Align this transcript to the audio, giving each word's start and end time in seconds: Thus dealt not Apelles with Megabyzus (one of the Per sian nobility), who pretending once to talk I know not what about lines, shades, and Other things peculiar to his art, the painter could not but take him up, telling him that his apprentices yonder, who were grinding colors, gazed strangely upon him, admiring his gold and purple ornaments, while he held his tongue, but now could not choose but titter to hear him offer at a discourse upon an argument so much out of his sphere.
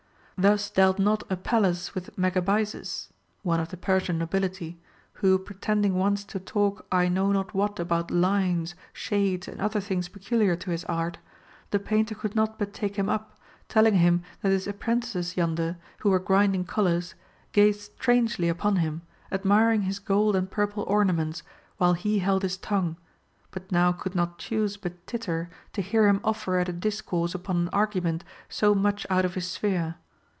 Thus 0.37 0.71
dealt 0.71 0.97
not 0.97 1.21
Apelles 1.31 1.93
with 1.93 2.17
Megabyzus 2.17 3.09
(one 3.43 3.59
of 3.59 3.69
the 3.69 3.77
Per 3.77 3.99
sian 3.99 4.17
nobility), 4.17 4.79
who 5.21 5.37
pretending 5.37 5.93
once 5.93 6.23
to 6.23 6.39
talk 6.39 6.87
I 6.91 7.07
know 7.09 7.31
not 7.31 7.53
what 7.53 7.79
about 7.79 8.09
lines, 8.09 8.73
shades, 8.91 9.47
and 9.47 9.61
Other 9.61 9.79
things 9.79 10.09
peculiar 10.09 10.55
to 10.55 10.71
his 10.71 10.83
art, 10.85 11.19
the 11.69 11.77
painter 11.77 12.15
could 12.15 12.35
not 12.35 12.57
but 12.57 12.73
take 12.73 12.95
him 12.95 13.07
up, 13.07 13.37
telling 13.69 13.93
him 13.93 14.23
that 14.41 14.49
his 14.49 14.65
apprentices 14.65 15.37
yonder, 15.37 15.77
who 15.99 16.09
were 16.09 16.17
grinding 16.17 16.65
colors, 16.65 17.13
gazed 17.51 17.81
strangely 17.99 18.49
upon 18.49 18.77
him, 18.77 19.03
admiring 19.31 19.83
his 19.83 19.99
gold 19.99 20.35
and 20.35 20.49
purple 20.49 20.81
ornaments, 20.87 21.43
while 21.77 21.93
he 21.93 22.17
held 22.17 22.41
his 22.41 22.57
tongue, 22.57 22.97
but 23.51 23.71
now 23.71 23.91
could 23.91 24.15
not 24.15 24.39
choose 24.39 24.75
but 24.75 25.05
titter 25.05 25.51
to 25.71 25.83
hear 25.83 26.07
him 26.07 26.19
offer 26.23 26.57
at 26.57 26.67
a 26.67 26.73
discourse 26.73 27.35
upon 27.35 27.57
an 27.57 27.69
argument 27.69 28.23
so 28.49 28.73
much 28.73 29.05
out 29.11 29.23
of 29.23 29.35
his 29.35 29.47
sphere. 29.47 29.97